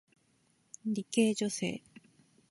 [0.81, 1.79] 理系女性